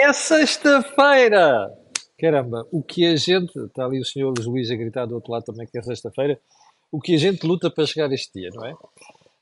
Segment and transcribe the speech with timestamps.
[0.00, 1.76] É sexta-feira!
[2.20, 3.58] Caramba, o que a gente.
[3.58, 6.38] Está ali o senhor Luís a gritar do outro lado também que é sexta-feira.
[6.90, 8.74] O que a gente luta para chegar este dia, não é?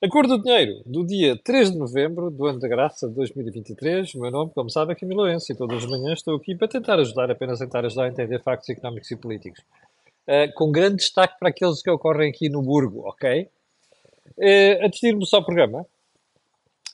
[0.02, 4.14] A cor do dinheiro, do dia 3 de novembro do ano da graça de 2023.
[4.14, 6.68] O meu nome, como sabe, é Camilo Lourenço e todas as manhãs estou aqui para
[6.68, 9.60] tentar ajudar, apenas tentar ajudar a entender factos económicos e políticos.
[10.26, 13.42] Uh, com grande destaque para aqueles que ocorrem aqui no Burgo, ok?
[14.38, 15.86] Uh, antes de irmos ao programa,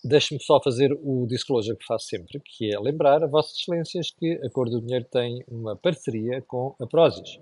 [0.05, 4.33] Deixe-me só fazer o disclosure que faço sempre, que é lembrar a Vossas Excelências que
[4.45, 7.39] a Cor do Dinheiro tem uma parceria com a Prozis.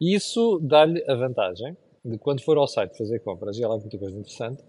[0.00, 3.78] E isso dá-lhe a vantagem de, quando for ao site fazer compras, e há lá
[3.78, 4.64] muita coisa interessante,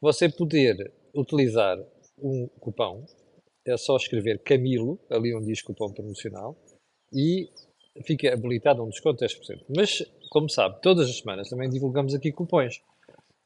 [0.00, 1.76] você poder utilizar
[2.22, 3.04] um cupão,
[3.66, 6.56] é só escrever Camilo, ali onde diz cupom promocional,
[7.12, 7.48] e
[8.04, 9.64] fica habilitado um desconto de 10%.
[9.76, 12.80] Mas, como sabe, todas as semanas também divulgamos aqui cupons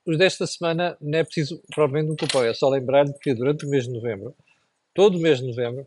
[0.06, 3.68] os desta semana não é preciso provavelmente um cupom, é só lembrar-lhe que durante o
[3.68, 4.34] mês de novembro,
[4.94, 5.86] todo o mês de novembro,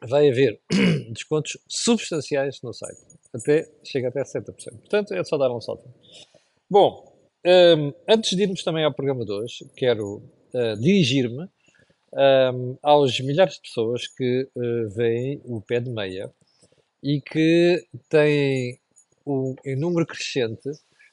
[0.00, 0.60] vai haver
[1.10, 3.00] descontos substanciais no site.
[3.34, 4.54] Até, chega até 60%.
[4.54, 5.84] Portanto, é só dar um salto.
[6.70, 7.12] Bom,
[7.44, 10.22] um, antes de irmos também ao programa de hoje, quero
[10.54, 11.48] uh, dirigir-me
[12.12, 16.32] um, aos milhares de pessoas que uh, veem o pé de meia
[17.02, 18.78] e que têm
[19.26, 20.70] um, um número crescente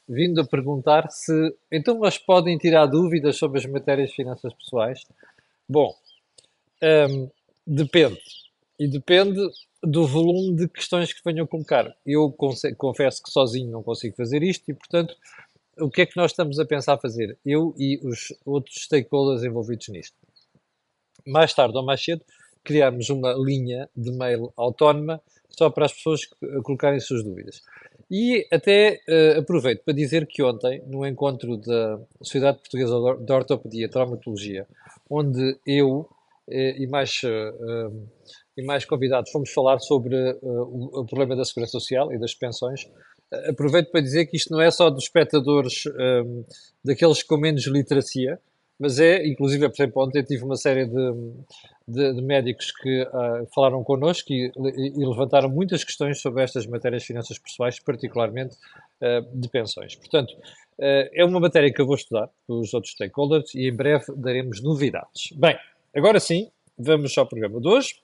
[0.07, 5.03] vindo a perguntar se então mas podem tirar dúvidas sobre as matérias de finanças pessoais.
[5.67, 5.93] Bom,
[7.09, 7.29] um,
[7.65, 8.19] depende.
[8.79, 9.39] E depende
[9.81, 11.95] do volume de questões que venham colocar.
[12.05, 12.31] Eu
[12.77, 15.15] confesso que sozinho não consigo fazer isto e, portanto,
[15.79, 17.37] o que é que nós estamos a pensar fazer?
[17.45, 20.15] Eu e os outros stakeholders envolvidos nisto.
[21.25, 22.23] Mais tarde ou mais cedo,
[22.63, 26.21] criarmos uma linha de mail autónoma só para as pessoas
[26.63, 27.61] colocarem suas dúvidas.
[28.09, 33.85] E até uh, aproveito para dizer que ontem, no encontro da Sociedade Portuguesa de Ortopedia
[33.85, 34.67] e Traumatologia,
[35.09, 36.07] onde eu uh,
[36.47, 38.07] e, mais, uh,
[38.55, 42.87] e mais convidados fomos falar sobre o, o, problema da segurança social e das pensões,
[43.49, 45.83] aproveito para dizer que isto não é só dos espectadores
[46.83, 48.39] daqueles com menos literacia,
[48.79, 51.13] mas é, inclusive, por exemplo, ontem tive uma série de,
[51.87, 57.03] de, de médicos que uh, falaram connosco e, e, levantaram muitas questões sobre estas matérias
[57.03, 58.55] de finanças pessoais, particularmente
[59.01, 59.95] uh, de pensões.
[59.95, 63.73] Portanto, uh, é uma matéria que eu vou estudar com os outros stakeholders e em
[63.73, 65.31] breve daremos novidades.
[65.37, 65.57] Bem,
[65.95, 67.95] agora sim, vamos ao programa de hoje,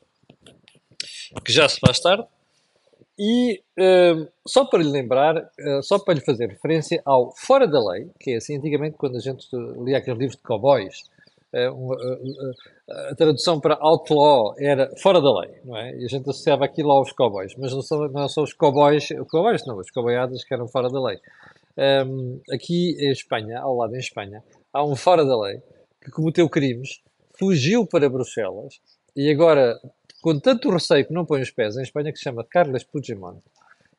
[1.43, 2.25] que já se faz tarde.
[3.23, 7.79] E uh, só para lhe lembrar, uh, só para lhe fazer referência ao Fora da
[7.79, 9.45] Lei, que é assim, antigamente quando a gente
[9.85, 11.03] lia aqueles livros de cowboys,
[11.53, 15.95] uh, a tradução para outlaw era fora da lei, não é?
[15.97, 19.63] E a gente associava aquilo aos cowboys, mas não são, não são os cowboys, cowboys
[19.67, 21.19] não, os cowboyadas que eram fora da lei.
[21.77, 24.43] Um, aqui em Espanha, ao lado em Espanha,
[24.73, 25.61] há um fora da lei
[26.03, 27.01] que cometeu crimes,
[27.37, 28.81] fugiu para Bruxelas
[29.15, 29.79] e agora
[30.21, 33.41] com tanto receio que não põe os pés em Espanha, que se chama Carles Puigdemont.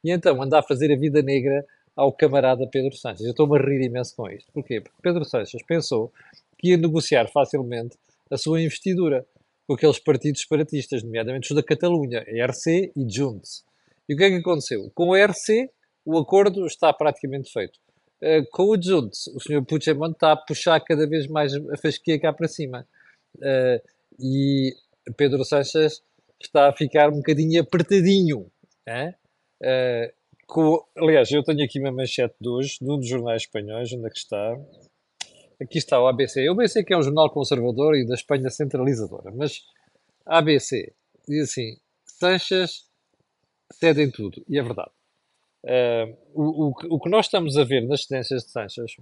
[0.04, 1.66] E então anda a fazer a vida negra
[1.96, 3.24] ao camarada Pedro Sánchez.
[3.24, 4.50] Eu estou-me a rir imenso com isto.
[4.52, 4.80] Porquê?
[4.80, 6.12] Porque Pedro Sánchez pensou
[6.58, 7.96] que ia negociar facilmente
[8.30, 9.26] a sua investidura
[9.66, 13.64] com aqueles partidos separatistas, nomeadamente os da Catalunha, ERC e Junts.
[14.08, 14.90] E o que é que aconteceu?
[14.94, 15.70] Com o ERC,
[16.04, 17.78] o acordo está praticamente feito.
[18.20, 19.64] Uh, com o Junts, o Sr.
[19.64, 22.86] Puigdemont está a puxar cada vez mais a fasquia cá para cima.
[23.36, 23.80] Uh,
[24.20, 24.74] e
[25.16, 26.02] Pedro Sánchez
[26.46, 28.50] está a ficar um bocadinho apertadinho.
[29.60, 30.12] Uh,
[30.46, 34.06] com, aliás, eu tenho aqui uma manchete de hoje, de um dos jornais espanhóis, onde
[34.06, 34.56] é que está?
[35.60, 36.48] Aqui está o ABC.
[36.48, 39.62] O ABC que é um jornal conservador e da Espanha centralizadora, mas
[40.26, 40.92] ABC
[41.28, 42.84] diz assim, Sanches
[43.72, 44.90] cede em tudo, e é verdade.
[45.64, 48.96] Uh, o, o, o, que nós estamos a ver nas tendências de Sanches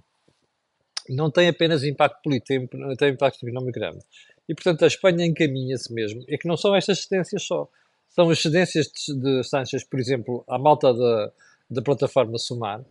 [1.11, 2.67] não tem apenas impacto político,
[2.97, 3.99] tem, impacto económico grande.
[4.47, 6.23] E, portanto, a Espanha encaminha-se mesmo.
[6.27, 7.67] É que não são estas cedências só.
[8.09, 11.31] São as cedências de, de Sanches, por exemplo, à malta da,
[11.69, 12.83] da plataforma Sumar,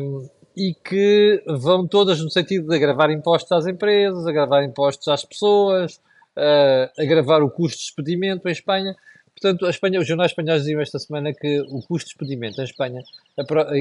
[0.00, 5.24] um, e que vão todas no sentido de agravar impostos às empresas, agravar impostos às
[5.24, 6.00] pessoas,
[6.36, 8.96] uh, agravar o custo de expedimento em Espanha.
[9.32, 12.64] Portanto, a Espanha, os jornais espanhóis diziam esta semana que o custo de expedimento em
[12.64, 13.02] Espanha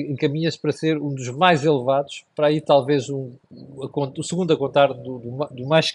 [0.07, 4.87] encaminha-se para ser um dos mais elevados, para aí talvez um, o segundo a contar
[4.93, 5.19] do,
[5.51, 5.93] do, mais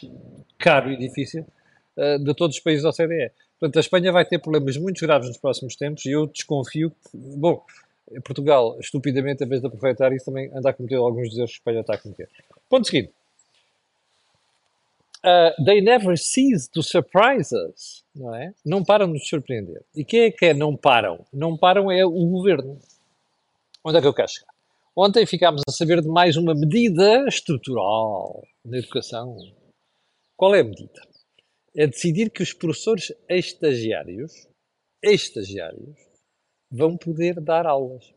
[0.59, 1.47] caro e difícil
[1.97, 3.31] uh, de todos os países da OCDE.
[3.59, 7.17] Portanto, a Espanha vai ter problemas muito graves nos próximos tempos e eu desconfio que,
[7.17, 7.65] bom,
[8.23, 11.57] Portugal, estupidamente, em vez de aproveitar isso, também anda a cometer alguns dos erros que
[11.57, 12.29] a Espanha está a cometer.
[12.69, 13.13] Ponto seguinte.
[15.25, 18.53] Uh, they never cease to surprise us, não é?
[18.65, 19.83] Não param de nos surpreender.
[19.97, 21.25] E quem é que é não param?
[21.33, 22.79] Não param é o governo.
[23.83, 24.53] Onde é que eu quero chegar?
[24.95, 29.37] Ontem ficámos a saber de mais uma medida estrutural na educação
[30.37, 31.01] qual é a medida?
[31.77, 34.49] é decidir que os professores estagiários,
[35.03, 35.97] estagiários,
[36.71, 38.15] vão poder dar aulas.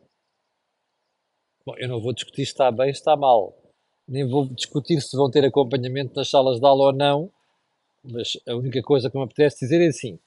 [1.66, 3.56] Bom, eu não vou discutir se está bem, se está mal.
[4.08, 7.30] Nem vou discutir se vão ter acompanhamento nas salas de aula ou não.
[8.02, 10.18] Mas a única coisa que me apetece dizer é assim: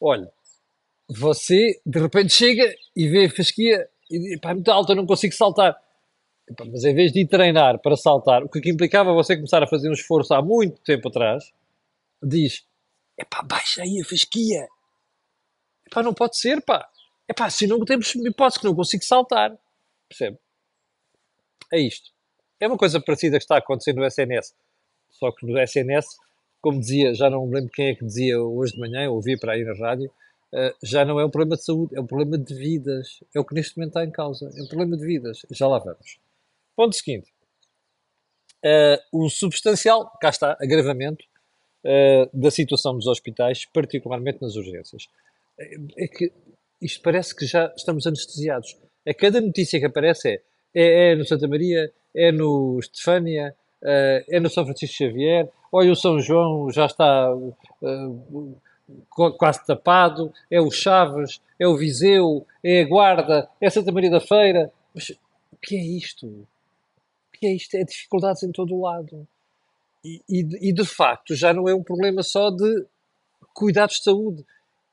[0.00, 0.30] olha,
[1.08, 2.64] você de repente chega
[2.94, 5.76] e vê a fasquia e diz, pá, é muito alta, eu não consigo saltar.
[6.70, 9.92] Mas em vez de treinar para saltar, o que implicava você começar a fazer um
[9.92, 11.52] esforço há muito tempo atrás,
[12.22, 12.64] diz:
[13.18, 14.68] epá, baixa aí a fasquia.
[15.86, 16.88] Epá, não pode ser, pá.
[17.28, 19.56] Epá, se não temos hipótese que não consigo saltar.
[20.08, 20.38] Percebe?
[21.72, 22.15] É isto.
[22.60, 24.54] É uma coisa parecida que está acontecendo no SNS.
[25.10, 26.06] Só que no SNS,
[26.60, 29.52] como dizia, já não me lembro quem é que dizia hoje de manhã, ouvi para
[29.52, 30.10] aí na rádio,
[30.52, 33.20] uh, já não é um problema de saúde, é um problema de vidas.
[33.34, 34.50] É o que neste momento está em causa.
[34.56, 35.42] É um problema de vidas.
[35.50, 36.18] Já lá vamos.
[36.74, 37.32] Ponto seguinte.
[38.64, 41.24] Uh, o substancial, cá está, agravamento
[41.84, 45.08] uh, da situação dos hospitais, particularmente nas urgências.
[45.96, 46.32] É que
[46.80, 48.76] isto parece que já estamos anestesiados.
[49.06, 50.42] A cada notícia que aparece é,
[50.74, 55.92] é, é no Santa Maria, é no Estefânia, uh, é no São Francisco Xavier, olha
[55.92, 58.56] o São João já está uh,
[59.38, 64.20] quase tapado, é o Chaves, é o Viseu, é a Guarda, é Santa Maria da
[64.20, 64.72] Feira.
[64.94, 66.26] Mas o que é isto?
[66.26, 66.46] O
[67.32, 67.74] que é isto?
[67.74, 69.26] É dificuldades em todo o lado.
[70.04, 72.86] E, e, e de facto já não é um problema só de
[73.52, 74.44] cuidados de saúde,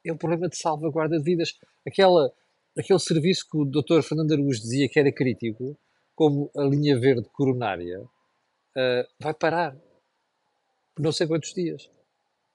[0.05, 1.57] é um problema de salvaguarda de vidas.
[1.85, 2.31] Aquela,
[2.77, 4.01] aquele serviço que o Dr.
[4.01, 5.77] Fernando Araújo dizia que era crítico,
[6.15, 9.75] como a linha verde coronária, uh, vai parar
[10.95, 11.89] por não sei quantos dias.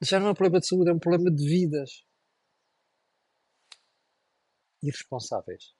[0.00, 2.04] Já não é um problema de saúde, é um problema de vidas.
[4.82, 5.74] Irresponsáveis.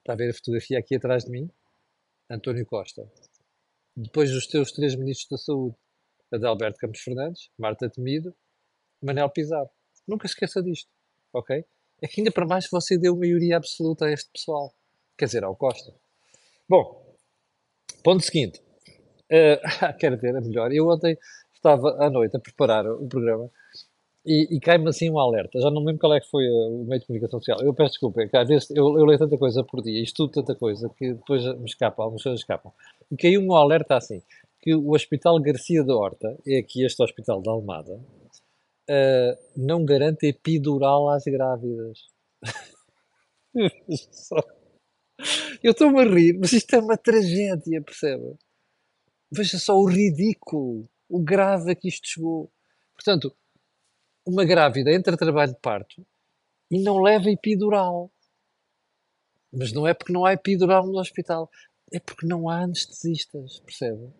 [0.00, 1.50] Está a ver a fotografia aqui atrás de mim?
[2.28, 3.10] António Costa.
[3.96, 5.76] Depois dos teus três ministros da Saúde,
[6.32, 8.34] Adalberto Campos Fernandes, Marta Temido,
[9.00, 9.70] Manel Pizarro.
[10.06, 10.90] Nunca esqueça disto,
[11.32, 11.64] ok?
[12.02, 14.74] É que ainda para mais você deu maioria absoluta a este pessoal.
[15.16, 15.92] Quer dizer, ao Costa.
[16.68, 17.16] Bom,
[18.02, 18.62] ponto seguinte.
[19.28, 19.58] Uh,
[19.98, 20.72] quero ver, é melhor.
[20.72, 21.18] Eu ontem
[21.52, 23.50] estava à noite a preparar o programa
[24.26, 25.60] e, e cai-me assim um alerta.
[25.60, 27.60] Já não me lembro qual é que foi o meio de comunicação social.
[27.62, 30.32] Eu peço desculpa, é que às vezes eu, eu leio tanta coisa por dia, estudo
[30.32, 32.72] tanta coisa, que depois me escapa, algumas coisas escapam.
[33.10, 34.20] E caiu um alerta assim,
[34.60, 40.26] que o Hospital Garcia da Horta, é aqui este hospital da Almada, uh, não garante
[40.26, 42.00] epidural às grávidas.
[45.62, 48.36] eu estou-me a rir, mas isto é uma tragédia, percebe?
[49.30, 52.52] Veja só o ridículo, o grave a que isto chegou.
[52.94, 53.34] Portanto,
[54.24, 56.06] uma grávida entra a trabalho de parto
[56.70, 58.10] e não leva epidural.
[59.52, 61.50] Mas não é porque não há epidural no hospital,
[61.92, 64.12] é porque não há anestesistas, percebe?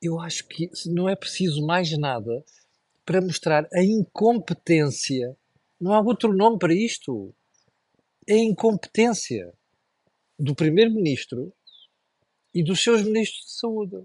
[0.00, 2.44] Eu acho que não é preciso mais nada
[3.04, 5.36] para mostrar a incompetência.
[5.80, 7.34] Não há outro nome para isto.
[8.28, 9.52] É incompetência
[10.42, 11.54] do Primeiro-Ministro
[12.52, 14.04] e dos seus ministros de saúde.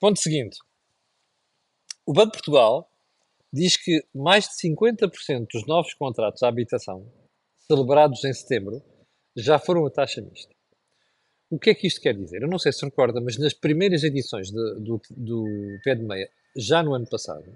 [0.00, 0.56] Ponto seguinte.
[2.06, 2.90] O Banco de Portugal
[3.52, 7.12] diz que mais de 50% dos novos contratos à habitação
[7.66, 8.82] celebrados em setembro
[9.36, 10.54] já foram a taxa mista.
[11.50, 12.42] O que é que isto quer dizer?
[12.42, 15.44] Eu não sei se recorda, mas nas primeiras edições de, do, do
[15.84, 17.52] pé de meia, já no ano passado,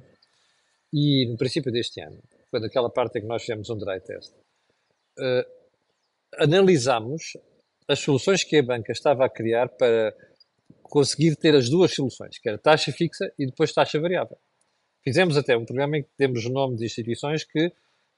[0.92, 4.32] e no princípio deste ano, quando aquela parte em que nós fizemos um dry test,
[5.18, 5.63] uh,
[6.38, 7.36] analisámos
[7.88, 10.14] as soluções que a banca estava a criar para
[10.82, 14.38] conseguir ter as duas soluções, que era taxa fixa e depois taxa variável.
[15.02, 17.72] Fizemos até um programa em que temos o nome de instituições que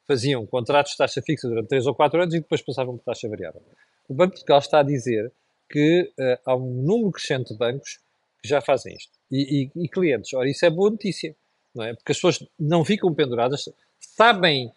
[0.06, 3.28] faziam contratos de taxa fixa durante 3 ou 4 anos e depois passavam por taxa
[3.28, 3.62] variável.
[4.08, 5.32] O Banco de Portugal está a dizer
[5.68, 7.98] que uh, há um número crescente de bancos
[8.40, 9.12] que já fazem isto.
[9.30, 10.32] E, e, e, clientes.
[10.32, 11.34] Ora, isso é boa notícia,
[11.74, 11.94] não é?
[11.94, 13.64] Porque as pessoas não ficam penduradas,
[13.98, 14.70] sabem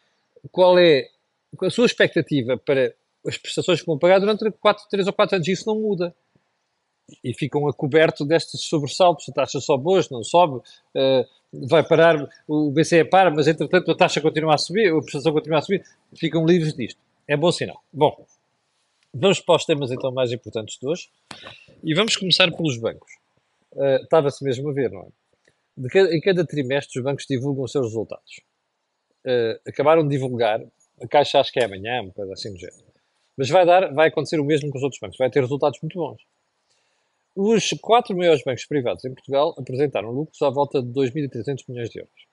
[0.51, 1.08] qual é
[1.62, 5.47] a sua expectativa para as prestações que vão pagar durante 4, 3 ou 4 anos.
[5.47, 6.15] Isso não muda.
[7.23, 9.27] E ficam a coberto destes sobressaltos.
[9.29, 11.25] A taxa sobe hoje, não sobe, uh,
[11.67, 15.59] vai parar, o BCE para, mas entretanto a taxa continua a subir, a prestação continua
[15.59, 15.83] a subir.
[16.15, 16.99] Ficam livres disto.
[17.27, 17.83] É bom sinal.
[17.91, 18.25] Bom,
[19.13, 21.09] vamos para os temas então mais importantes de hoje.
[21.83, 23.11] E vamos começar pelos bancos.
[23.73, 25.07] Uh, Estava-se mesmo a ver, não é?
[25.89, 28.41] Cada, em cada trimestre os bancos divulgam os seus resultados.
[29.25, 30.61] Uh, acabaram de divulgar,
[31.01, 32.88] a Caixa acho que é amanhã, uma coisa assim do género.
[33.39, 35.98] Mas vai, dar, vai acontecer o mesmo com os outros bancos, vai ter resultados muito
[35.98, 36.22] bons.
[37.34, 42.00] Os quatro maiores bancos privados em Portugal apresentaram lucros à volta de 2.300 milhões de
[42.00, 42.27] euros.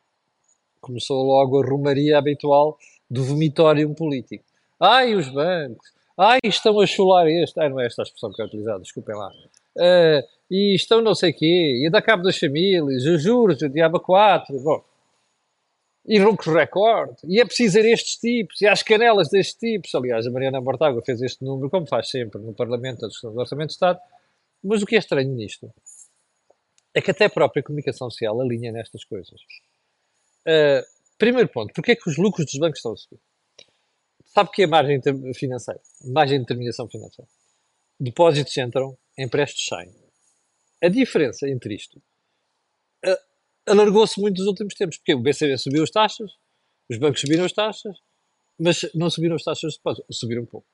[0.81, 2.77] Começou logo a rumaria habitual
[3.09, 4.45] do vomitório político.
[4.81, 5.93] Ai, os bancos!
[6.19, 7.61] Ai, estão a chular este!
[7.61, 9.29] Ai, não é esta a expressão que é utilizada, desculpem lá.
[9.77, 13.69] Uh, e estão não sei quê, e a dar cabo das famílias, os juros, o
[13.69, 14.83] diabo 4, bom,
[16.07, 19.95] e lucros recorde, e é preciso ter estes tipos, e as canelas destes tipos.
[19.95, 23.41] Aliás, a Mariana Mortágua fez este número, como faz sempre no Parlamento da Discussão do
[23.41, 23.99] Orçamento de Estado,
[24.63, 25.73] mas o que é estranho nisto
[26.95, 29.41] é que até a própria comunicação social alinha nestas coisas.
[30.47, 30.87] Uh,
[31.19, 33.21] primeiro ponto, porque é que os lucros dos bancos estão a subir?
[34.25, 35.01] Sabe o que é margem
[35.35, 35.81] financeira?
[36.05, 37.29] Margem de determinação financeira.
[37.99, 39.95] Depósitos entram, empréstimos saem.
[40.83, 41.99] A diferença entre isto
[43.05, 43.36] uh,
[43.66, 46.32] alargou-se muito nos últimos tempos, porque o BCB subiu as taxas,
[46.88, 47.96] os bancos subiram as taxas,
[48.58, 50.66] mas não subiram as taxas de depósito, subiram um pouco.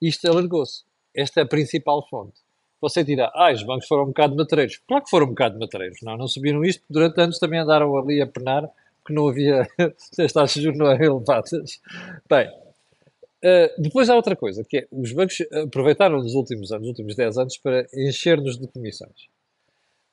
[0.00, 0.84] Isto alargou-se.
[1.14, 2.40] Esta é a principal fonte.
[2.80, 4.78] Você dirá, ah, os bancos foram um bocado matreiros.
[4.88, 5.98] Claro que foram um bocado matreiros.
[6.02, 8.68] Não, não subiram isto, durante anos também andaram ali a penar,
[8.98, 9.68] porque não havia,
[10.18, 11.80] as taxas de juros não eram elevadas.
[12.28, 16.90] Bem, uh, depois há outra coisa, que é, os bancos aproveitaram nos últimos anos, nos
[16.90, 19.28] últimos 10 anos, para encher-nos de comissões.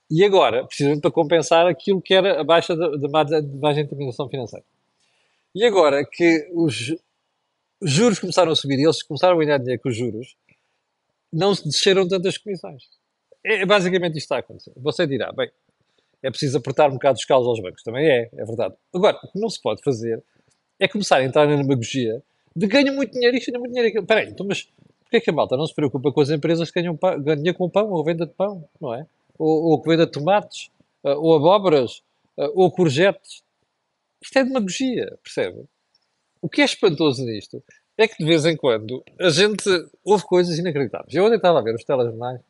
[0.09, 4.27] E agora, precisamente para compensar aquilo que era a baixa da, da margem de determinação
[4.27, 4.65] financeira.
[5.53, 6.95] E agora que os
[7.81, 10.35] juros começaram a subir e eles começaram a ganhar dinheiro com os juros,
[11.31, 12.83] não se desceram tantas comissões.
[13.43, 14.73] É, basicamente isto está a acontecer.
[14.77, 15.49] Você dirá, bem,
[16.21, 17.83] é preciso apertar um bocado os calos aos bancos.
[17.83, 18.75] Também é, é verdade.
[18.93, 20.23] Agora, o que não se pode fazer
[20.79, 22.21] é começar a entrar na demagogia
[22.55, 24.63] de ganho muito dinheiro isto, ganho muito dinheiro Espera aí, então, mas
[25.01, 27.57] porquê é que a malta não se preocupa com as empresas que ganham, ganham dinheiro
[27.57, 29.05] com o pão ou venda de pão, não é?
[29.39, 30.69] Ou, ou venda tomates,
[31.03, 32.03] eh, ou abóboras,
[32.37, 33.41] eh, ou courgettes.
[34.21, 35.65] Isto é demagogia, percebe?
[36.41, 37.63] O que é espantoso nisto
[37.97, 39.69] é que de vez em quando a gente
[40.03, 41.13] ouve coisas inacreditáveis.
[41.13, 42.41] Eu ontem estava a ver os telejornais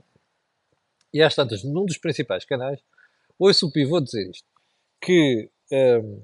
[1.13, 2.79] e às tantas, num dos principais canais,
[3.37, 4.45] ouço o pivô dizer isto,
[5.01, 6.21] que um, ehm,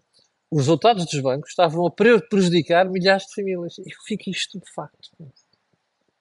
[0.51, 3.79] os resultados dos bancos estavam a prejudicar milhares de famílias.
[3.79, 5.09] Eu fico estupefacto.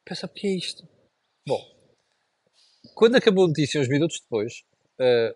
[0.04, 0.88] Pensa, o que é isto?
[1.46, 1.73] Bom,
[2.94, 4.64] quando acabou a notícia, uns minutos depois,
[5.00, 5.34] uh,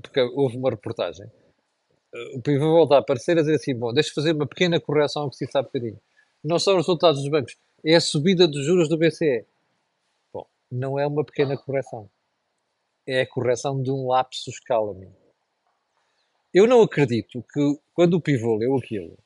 [0.00, 4.12] porque houve uma reportagem, uh, o pivô volta a aparecer a dizer assim: bom, deixa
[4.12, 6.00] fazer uma pequena correção ao que se sabe bocadinho.
[6.42, 9.44] Não são os resultados dos bancos, é a subida dos juros do BCE.
[10.32, 12.10] Bom, não é uma pequena correção.
[13.06, 15.10] É a correção de um lapsus calami.
[16.52, 19.18] Eu não acredito que, quando o pivô leu aquilo,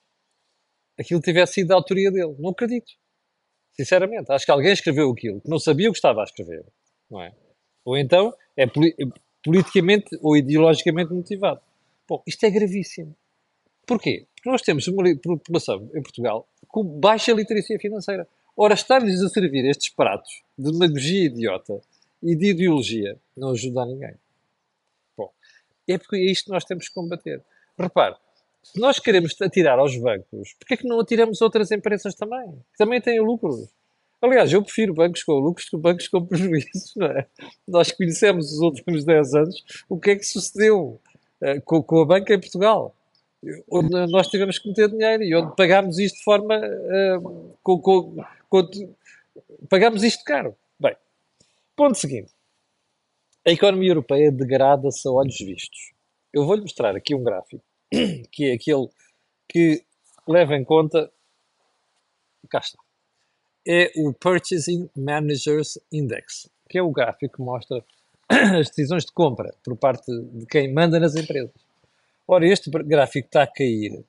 [0.99, 2.35] aquilo tivesse sido da autoria dele.
[2.39, 2.93] Não acredito.
[3.73, 4.31] Sinceramente.
[4.31, 6.65] Acho que alguém escreveu aquilo que não sabia o que estava a escrever.
[7.13, 7.35] Não é?
[7.85, 8.65] Ou então é
[9.45, 11.61] politicamente ou ideologicamente motivado.
[12.09, 13.15] Bom, isto é gravíssimo.
[13.87, 14.27] Porquê?
[14.35, 18.27] Porque nós temos uma população em Portugal com baixa literacia financeira.
[18.57, 21.81] Ora, estar-lhes a servir estes pratos de demagogia idiota
[22.23, 24.15] e de ideologia não ajuda a ninguém.
[25.17, 25.31] Bom,
[25.87, 27.43] é porque é isto que nós temos que combater.
[27.79, 28.17] Repare,
[28.63, 32.53] se nós queremos atirar aos bancos, porquê é que não atiramos outras empresas também?
[32.73, 33.69] Que também têm lucros.
[34.23, 37.27] Aliás, eu prefiro bancos com lucros que bancos com prejuízos, é?
[37.67, 41.01] Nós conhecemos nos últimos 10 anos o que é que sucedeu
[41.43, 42.95] uh, com, com, a banca em Portugal,
[43.69, 46.57] onde nós tivemos que meter dinheiro e onde pagámos isto de forma.
[46.57, 48.71] Uh, com, com, com,
[49.69, 50.55] pagámos isto caro.
[50.79, 50.95] Bem,
[51.75, 52.31] ponto seguinte.
[53.45, 55.93] A economia europeia degrada-se a olhos vistos.
[56.33, 57.65] Eu vou-lhe mostrar aqui um gráfico,
[58.31, 58.89] que é aquele
[59.49, 59.85] que
[60.29, 61.11] leva em conta.
[62.49, 62.79] Cá está
[63.67, 67.85] é o Purchasing Managers Index, que é o gráfico que mostra
[68.29, 71.53] as decisões de compra por parte de quem manda nas empresas.
[72.27, 74.05] Ora, este gráfico está a cair.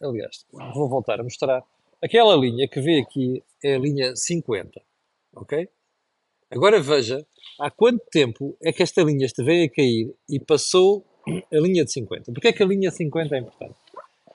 [0.00, 0.44] Aliás,
[0.74, 1.62] vou voltar a mostrar.
[2.02, 4.80] Aquela linha que vê aqui é a linha 50.
[5.36, 5.68] Ok?
[6.50, 7.24] Agora veja
[7.58, 11.92] há quanto tempo é que esta linha veio a cair e passou a linha de
[11.92, 12.32] 50.
[12.32, 13.74] Porquê é que a linha 50 é importante?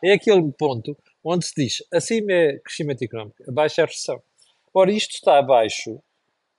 [0.03, 4.21] É aquele ponto onde se diz acima é crescimento económico, abaixo é recessão.
[4.79, 5.99] Ora, isto está abaixo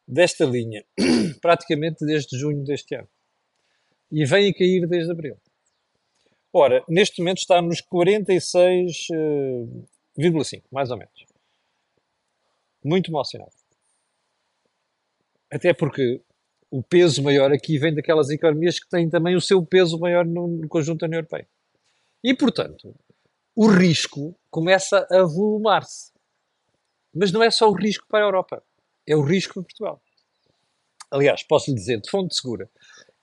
[0.04, 0.84] desta linha
[1.40, 3.08] praticamente desde junho deste ano.
[4.10, 5.36] E vem a cair desde abril.
[6.52, 11.26] Ora, neste momento está nos 46,5, eh, mais ou menos.
[12.84, 13.52] Muito mal sinal.
[15.48, 16.20] Até porque
[16.72, 20.66] o peso maior aqui vem daquelas economias que têm também o seu peso maior no,
[20.66, 21.48] conjunto da União Europeia.
[22.24, 22.96] E, portanto,
[23.54, 26.17] o risco começa a volumar-se.
[27.18, 28.62] Mas não é só o risco para a Europa,
[29.04, 30.02] é o risco para Portugal.
[31.10, 32.70] Aliás, posso lhe dizer de fonte segura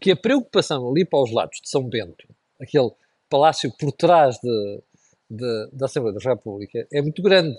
[0.02, 2.28] que a preocupação ali para os lados de São Bento,
[2.60, 2.92] aquele
[3.30, 4.84] palácio por trás de,
[5.30, 7.58] de, da Assembleia da República, é muito grande.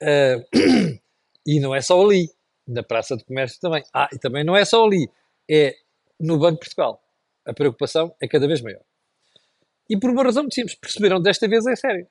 [0.00, 1.00] Uh,
[1.44, 2.30] e não é só ali,
[2.66, 3.82] na Praça de Comércio também.
[3.92, 5.10] Ah, e também não é só ali,
[5.50, 5.74] é
[6.20, 7.02] no Banco de Portugal.
[7.44, 8.82] A preocupação é cada vez maior.
[9.90, 12.06] E por uma razão muito simples, perceberam desta vez é sério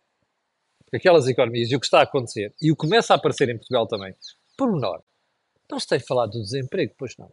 [0.94, 3.58] aquelas economias e o que está a acontecer, e o que começa a aparecer em
[3.58, 4.16] Portugal também,
[4.58, 5.02] por menor,
[5.70, 7.32] não se tem falado do desemprego, pois não.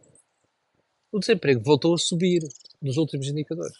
[1.11, 2.41] o desemprego voltou a subir
[2.81, 3.77] nos últimos indicadores.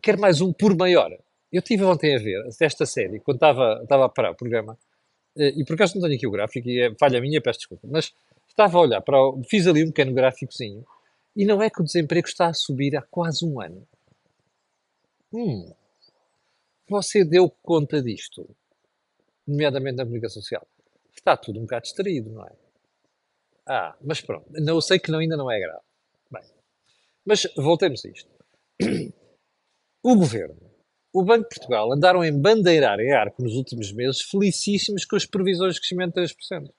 [0.00, 1.10] Quer mais um por maior.
[1.52, 4.78] Eu tive ontem a ver esta série, quando estava, estava a parar o programa,
[5.36, 7.86] eh, e por acaso não tenho aqui o gráfico, e é falha minha, peço desculpa,
[7.90, 8.12] mas
[8.48, 10.84] estava a olhar para o, fiz ali um pequeno gráficozinho,
[11.34, 13.86] e não é que o desemprego está a subir há quase um ano.
[15.32, 15.72] Hum,
[16.88, 18.48] você deu conta disto,
[19.46, 20.66] nomeadamente na comunicação social.
[21.14, 22.52] Está tudo um bocado distraído, não é?
[23.66, 25.82] Ah, mas pronto, eu sei que não, ainda não é grave.
[26.30, 26.42] Bem,
[27.24, 28.30] mas voltemos a isto.
[30.02, 30.70] O governo,
[31.12, 35.26] o Banco de Portugal andaram em bandeirar em arco nos últimos meses, felicíssimos com as
[35.26, 36.70] previsões de crescimento de 3%.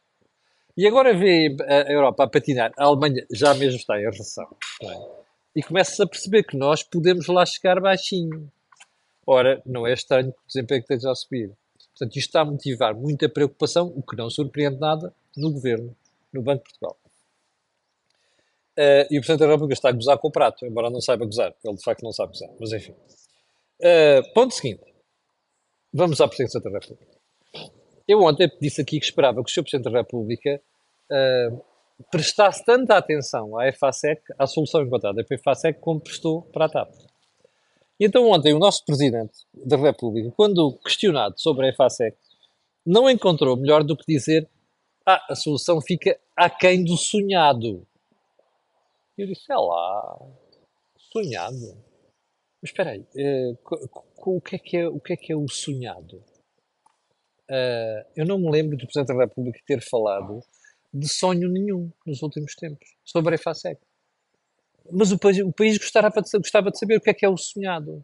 [0.78, 4.48] E agora vê a Europa a patinar, a Alemanha já mesmo está em recessão.
[4.84, 5.28] É?
[5.56, 8.50] E começa-se a perceber que nós podemos lá chegar baixinho.
[9.29, 11.51] Ora, não é estranho que o desemprego esteja a subir.
[11.98, 15.93] Portanto, isto está a motivar muita preocupação, o que não surpreende nada no governo
[16.31, 16.98] no Banco de Portugal.
[18.77, 21.25] Uh, e o Presidente da República está a gozar com o prato, embora não saiba
[21.25, 21.53] gozar.
[21.63, 22.93] Ele de facto não sabe gozar, mas enfim.
[23.81, 24.84] Uh, ponto seguinte.
[25.91, 27.17] Vamos à Presidência da República.
[28.07, 29.63] Eu ontem disse aqui que esperava que o Sr.
[29.63, 30.62] Presidente da República
[31.12, 31.65] uh,
[32.12, 37.07] prestasse tanta atenção à EFASEC, à solução encontrada pela EFASEC, como prestou para a TAP.
[38.00, 42.16] Então ontem o nosso Presidente da República, quando questionado sobre a EFASEC,
[42.86, 44.48] não encontrou melhor do que dizer
[45.06, 47.88] ah, a solução fica aquém do sonhado.
[49.18, 50.20] Eu disse, é lá,
[51.12, 51.84] sonhado.
[52.62, 53.58] Mas espera aí, uh,
[54.18, 56.18] o, que é que é, o que é que é o sonhado?
[57.50, 60.44] Uh, eu não me lembro do Presidente da República ter falado
[60.94, 63.80] de sonho nenhum nos últimos tempos sobre a EFASEC.
[64.91, 67.29] Mas o país, o país gostava, de, gostava de saber o que é que é
[67.29, 68.03] o sonhado.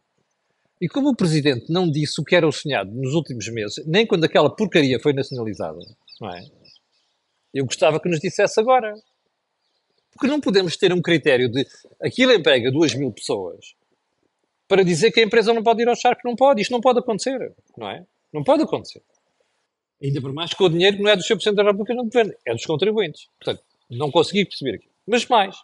[0.82, 4.06] E como o Presidente não disse o que era o sonhado nos últimos meses, nem
[4.06, 5.80] quando aquela porcaria foi nacionalizada,
[6.20, 6.44] não é?
[7.54, 8.94] Eu gostava que nos dissesse agora.
[10.12, 11.66] Porque não podemos ter um critério de
[12.02, 13.76] aquilo emprega duas mil pessoas
[14.68, 16.22] para dizer que a empresa não pode ir ao charco.
[16.26, 16.62] Não pode.
[16.62, 17.54] Isto não pode acontecer.
[17.78, 18.06] Não é?
[18.32, 19.04] Não pode acontecer.
[20.02, 21.36] Ainda por mais que o dinheiro não é do Sr.
[21.36, 23.30] Presidente da República, não governo, é dos contribuintes.
[23.40, 24.90] Portanto, não consegui perceber aqui.
[25.08, 25.56] Mas mais.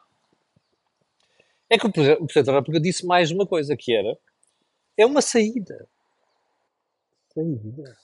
[1.70, 4.18] É que o Presidente da República disse mais uma coisa, que era
[4.98, 5.88] é uma saída.
[7.34, 7.98] Saída.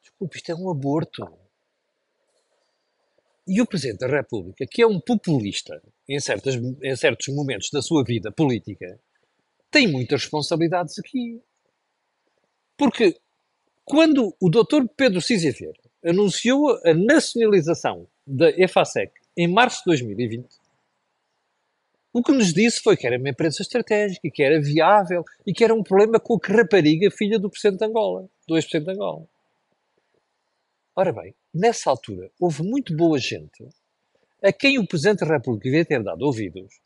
[0.00, 1.28] Desculpe, isto é um aborto.
[3.46, 7.82] E o Presidente da República, que é um populista em, certas, em certos momentos da
[7.82, 9.00] sua vida política,
[9.70, 11.42] tem muitas responsabilidades aqui.
[12.76, 13.18] Porque
[13.84, 14.86] quando o Dr.
[14.96, 15.50] Pedro Cisa
[16.04, 20.57] anunciou a nacionalização da EFASEC em março de 2020,
[22.12, 25.62] o que nos disse foi que era uma empresa estratégica, que era viável e que
[25.62, 29.26] era um problema com a rapariga filha do Presidente de Angola, do ex-Presidente de Angola.
[30.96, 33.68] Ora bem, nessa altura, houve muito boa gente
[34.42, 36.80] a quem o Presidente da República devia ter dado ouvidos,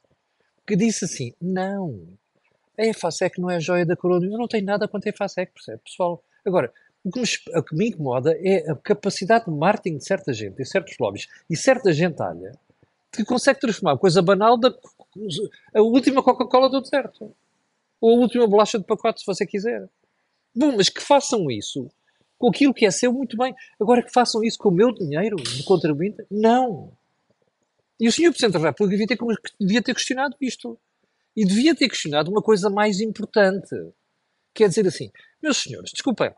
[0.67, 2.09] que disse assim: não,
[2.79, 5.53] a EFASEC não é a joia da coroa, eu não tenho nada contra a EFASEC,
[5.53, 6.23] percebe, pessoal?
[6.45, 6.73] Agora,
[7.05, 7.27] o que, me,
[7.59, 11.29] o que me incomoda é a capacidade de marketing de certa gente, e certos lobbies,
[11.49, 12.53] e certa gente alha,
[13.11, 14.73] que consegue transformar coisa banal da
[15.75, 17.35] a última Coca-Cola do deserto.
[18.01, 19.89] Ou a última bolacha de pacote, se você quiser.
[20.55, 21.91] Bom, mas que façam isso
[22.39, 23.55] com aquilo que é seu, muito bem.
[23.81, 26.93] Agora que façam isso com o meu dinheiro de contribuinte, não.
[28.01, 28.31] E o Sr.
[28.31, 30.77] Presidente da República devia ter, devia ter questionado isto.
[31.37, 33.75] E devia ter questionado uma coisa mais importante.
[34.53, 36.35] Quer dizer assim, meus senhores, desculpem,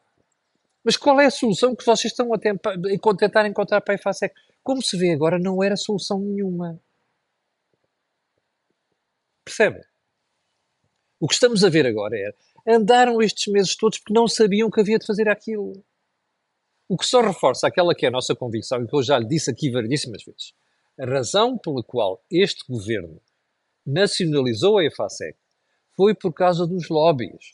[0.85, 2.75] mas qual é a solução que vocês estão a tentar,
[3.49, 4.35] encontrar para a EFASEC?
[4.63, 6.79] Como se vê agora, não era solução nenhuma.
[9.45, 9.81] Percebe?
[11.21, 12.35] O que estamos a ver agora é
[12.67, 15.85] andaram estes meses todos porque não sabiam que havia de fazer aquilo.
[16.89, 19.27] O que só reforça aquela que é a nossa convicção e que eu já lhe
[19.27, 20.53] disse aqui variedíssimas vezes.
[20.99, 23.21] A razão pela qual este governo
[23.87, 25.37] nacionalizou a EFASEC
[25.97, 27.53] foi por causa dos lobbies.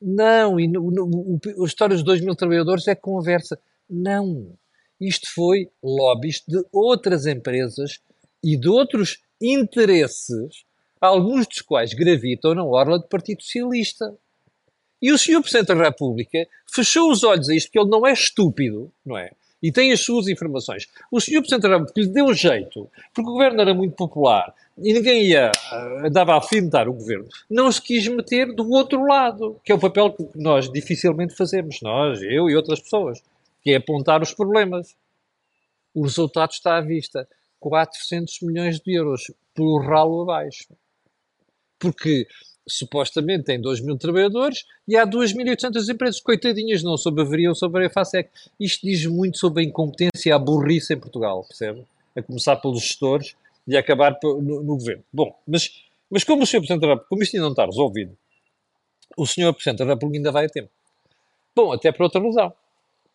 [0.00, 3.60] Não, e no, no, o, a história dos 2 mil trabalhadores é conversa.
[3.88, 4.56] Não.
[5.00, 8.00] Isto foi lobbies de outras empresas
[8.42, 10.64] e de outros interesses,
[11.00, 14.14] alguns dos quais gravitam na orla do Partido Socialista.
[15.00, 15.40] E o Sr.
[15.40, 19.30] Presidente da República fechou os olhos a isto, porque ele não é estúpido, não é?
[19.62, 20.86] E tem as suas informações.
[21.10, 21.40] O Sr.
[21.40, 25.50] Presidente da República lhe deu jeito, porque o governo era muito popular e ninguém ia,
[25.72, 27.28] uh, dava a afinetar o governo.
[27.50, 31.80] Não se quis meter do outro lado, que é o papel que nós dificilmente fazemos,
[31.82, 33.20] nós, eu e outras pessoas,
[33.62, 34.96] que é apontar os problemas.
[35.94, 37.28] O resultado está à vista.
[37.60, 40.68] 400 milhões de euros por ralo abaixo.
[41.78, 42.26] Porque
[42.66, 46.20] supostamente tem 2 mil trabalhadores e há 2.800 empresas.
[46.20, 48.30] Coitadinhas, não sobreviveriam sobre a EFASEC.
[48.58, 51.86] Isto diz muito sobre a incompetência e a burrice em Portugal, percebe?
[52.18, 55.04] a começar pelos gestores e a acabar no, no governo.
[55.12, 56.58] Bom, mas, mas como o Sr.
[56.58, 58.16] Presidente da República, como isto ainda não está resolvido,
[59.16, 59.52] o Sr.
[59.52, 60.70] Presidente da República ainda vai a tempo.
[61.54, 62.52] Bom, até por outra razão.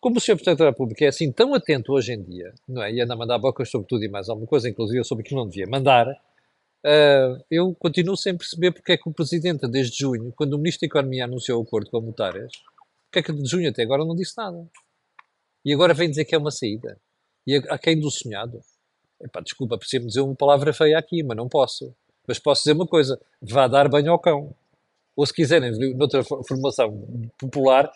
[0.04, 0.34] Como o Sr.
[0.34, 2.92] Presidente da República é assim tão atento hoje em dia, não é?
[2.92, 5.48] E anda a mandar bocas sobre tudo e mais alguma coisa, inclusive sobre que não
[5.48, 10.52] devia mandar, uh, eu continuo sem perceber porque é que o Presidente, desde junho, quando
[10.52, 12.52] o Ministro da Economia anunciou o acordo com a Mutares,
[13.06, 14.68] porque é que de junho até agora não disse nada?
[15.64, 17.00] E agora vem dizer que é uma saída.
[17.46, 18.60] E a quem do sonhado?
[19.22, 21.96] Epá, desculpa, preciso dizer uma palavra feia aqui, mas não posso.
[22.28, 24.54] Mas posso dizer uma coisa: vá dar banho ao cão.
[25.16, 27.90] Ou se quiserem, noutra formação popular,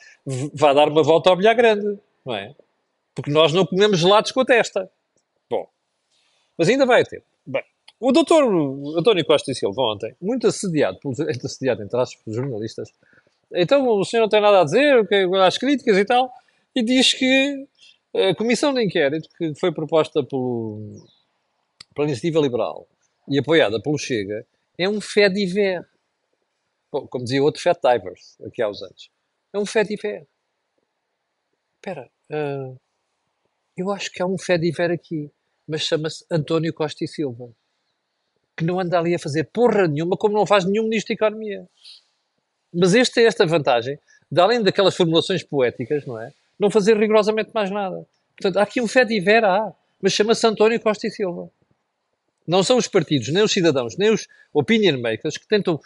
[0.55, 2.55] vá dar uma volta ao bilhar grande, não é?
[3.15, 4.89] Porque nós não comemos gelados com a testa.
[5.51, 5.69] Bom,
[6.57, 7.25] mas ainda vai ter.
[7.45, 7.65] Bem,
[7.99, 8.45] o doutor
[8.97, 12.93] António Costa e Silva ontem, muito assediado, pelos, assediado entre aspas, pelos jornalistas,
[13.53, 15.07] então o senhor não tem nada a dizer,
[15.45, 16.31] as críticas e tal,
[16.75, 17.67] e diz que
[18.15, 21.07] a comissão de inquérito que foi proposta pelo,
[21.95, 22.87] pela Iniciativa Liberal
[23.29, 24.47] e apoiada pelo Chega
[24.79, 25.87] é um fé diver
[26.91, 29.11] como dizia outro, Fat Divers, aqui há uns anos.
[29.53, 30.27] É um Fediver.
[31.77, 32.79] Espera, uh,
[33.77, 35.31] eu acho que há um Fediver aqui,
[35.67, 37.51] mas chama-se António Costa e Silva,
[38.57, 41.69] que não anda ali a fazer porra nenhuma, como não faz nenhum Ministro da Economia.
[42.73, 43.99] Mas este tem esta vantagem,
[44.31, 46.33] de além daquelas formulações poéticas, não é?
[46.59, 48.07] Não fazer rigorosamente mais nada.
[48.37, 49.73] Portanto, há aqui um Fediver, há,
[50.03, 51.51] mas chama-se António Costa e Silva.
[52.47, 55.81] Não são os partidos, nem os cidadãos, nem os opinion makers que tentam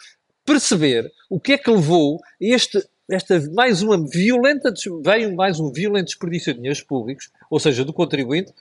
[0.45, 6.07] perceber o que é que levou este, esta mais uma violenta, veio mais um violento
[6.07, 8.53] desperdício de dinheiros públicos, ou seja, do contribuinte,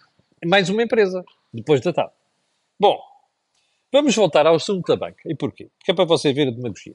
[0.44, 2.12] mais uma empresa, depois da TAP.
[2.78, 2.98] Bom,
[3.92, 5.20] vamos voltar ao assunto da banca.
[5.26, 5.68] E porquê?
[5.78, 6.94] Porque é para você ver a demagogia.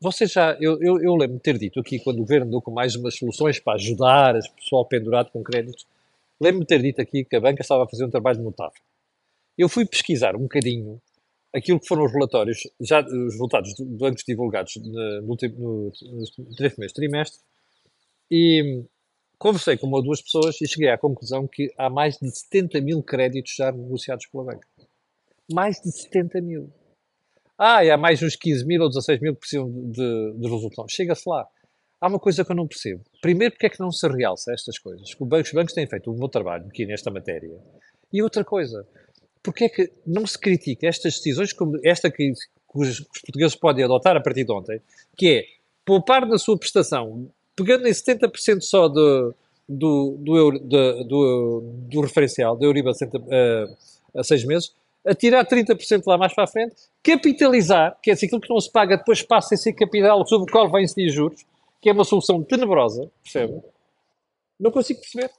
[0.00, 2.70] Você já, eu, eu, eu lembro de ter dito aqui, quando o governo andou com
[2.70, 5.86] mais umas soluções para ajudar o pessoal pendurado com créditos,
[6.40, 8.80] lembro-me de ter dito aqui que a banca estava a fazer um trabalho notável.
[9.56, 11.02] Eu fui pesquisar um bocadinho
[11.54, 15.92] aquilo que foram os relatórios, já os resultados de bancos divulgados no, no,
[16.38, 17.40] no primeiro trimestre,
[18.30, 18.84] e
[19.38, 22.80] conversei com uma ou duas pessoas e cheguei à conclusão que há mais de 70
[22.80, 24.68] mil créditos já negociados pela banca.
[25.50, 26.70] Mais de 70 mil.
[27.56, 30.86] Ah, e há mais uns 15 mil ou 16 mil que precisam de, de resolução.
[30.88, 31.48] Chega-se lá.
[32.00, 33.02] Há uma coisa que eu não percebo.
[33.20, 35.08] Primeiro, porque é que não se realça estas coisas?
[35.08, 37.58] Os bancos têm feito um bom trabalho aqui nesta matéria.
[38.12, 38.86] E outra coisa,
[39.42, 43.84] porque é que não se critica estas decisões como esta que, que os, portugueses podem
[43.84, 44.80] adotar a partir de ontem,
[45.16, 45.44] que é
[45.84, 49.34] poupar na sua prestação, pegando em 70% só do,
[49.68, 50.58] do, do,
[51.04, 54.74] do, do, referencial, da Euribor a, a seis meses,
[55.06, 58.60] a tirar 30% lá mais para a frente, capitalizar, que é assim, aquilo que não
[58.60, 61.44] se paga depois passa a ser capital sobre o qual vai incidir juros,
[61.80, 63.62] que é uma solução tenebrosa, percebe?
[64.58, 65.30] Não consigo perceber.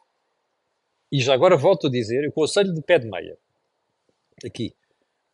[1.11, 3.37] E já agora volto a dizer, o conselho de pé de meia
[4.45, 4.73] aqui.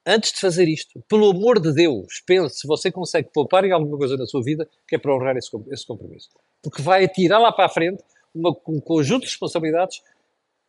[0.05, 3.97] Antes de fazer isto, pelo amor de Deus, pense se você consegue poupar em alguma
[3.97, 6.29] coisa na sua vida que é para honrar esse, esse compromisso.
[6.61, 10.03] Porque vai atirar lá para a frente uma, um conjunto de responsabilidades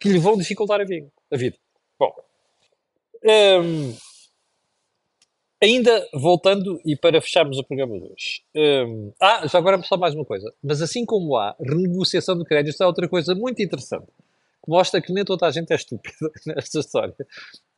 [0.00, 1.12] que lhe vão dificultar a vida.
[1.30, 1.56] A vida.
[1.98, 2.14] Bom,
[3.62, 3.94] hum,
[5.62, 8.42] ainda voltando e para fecharmos o programa de hoje.
[8.54, 10.50] Hum, ah, já agora só mais uma coisa.
[10.62, 14.08] Mas assim como há renegociação de créditos, há outra coisa muito interessante
[14.66, 17.14] mostra que nem toda a gente é estúpida nesta história.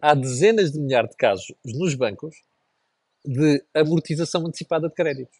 [0.00, 2.36] Há dezenas de milhares de casos nos bancos
[3.24, 5.38] de amortização antecipada de créditos.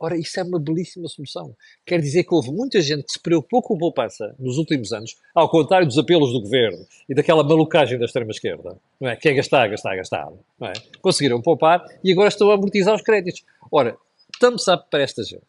[0.00, 1.56] Ora, isso é uma belíssima solução.
[1.84, 5.16] Quer dizer que houve muita gente que se preocupou com a poupança nos últimos anos,
[5.34, 9.16] ao contrário dos apelos do governo e daquela malucagem da extrema-esquerda, não é?
[9.16, 10.72] Que é gastar, gastar, gastar, não é?
[11.02, 13.44] Conseguiram poupar e agora estão a amortizar os créditos.
[13.72, 13.96] Ora,
[14.32, 15.42] estamos up para esta gente.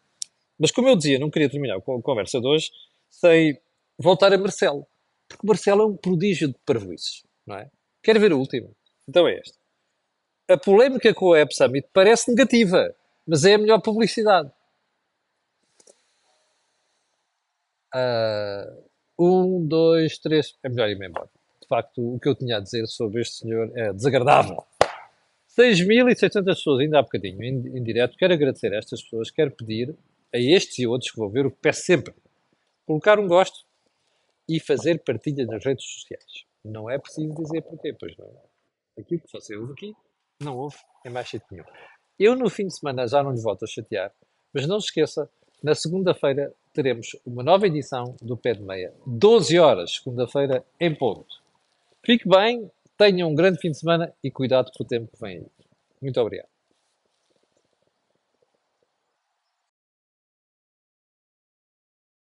[0.58, 2.72] Mas como eu dizia, não queria terminar a conversa de hoje
[3.08, 3.56] sem
[3.96, 4.84] voltar a Marcelo.
[5.28, 7.70] Porque Marcelo é um prodígio de parvoices, não é?
[8.02, 8.74] Quer ver o último?
[9.08, 9.58] Então é este.
[10.48, 12.94] A polémica com o Web Summit parece negativa,
[13.26, 14.50] mas é a melhor publicidade.
[17.94, 20.56] Uh, um, dois, três.
[20.62, 21.28] É melhor ir-me embora.
[21.60, 24.64] De facto, o que eu tinha a dizer sobre este senhor é desagradável.
[25.56, 28.16] 6.600 pessoas, ainda há bocadinho, em, em direto.
[28.16, 29.94] Quero agradecer a estas pessoas, quero pedir
[30.32, 32.14] a estes e outros que vão ver o que peço sempre.
[32.86, 33.64] Colocar um gosto
[34.48, 36.49] e fazer partilha nas redes sociais.
[36.64, 38.30] Não é preciso dizer porquê, pois não.
[38.98, 39.94] Aquilo que você ouve aqui,
[40.40, 41.64] não houve em mais sítio nenhum.
[42.18, 44.12] Eu no fim de semana já não lhe volto a chatear,
[44.52, 45.30] mas não se esqueça,
[45.62, 48.92] na segunda-feira teremos uma nova edição do Pé de Meia.
[49.06, 51.40] 12 horas, segunda-feira, em ponto.
[52.04, 55.38] Fique bem, tenha um grande fim de semana e cuidado com o tempo que vem
[55.38, 55.46] aí.
[56.00, 56.49] Muito obrigado.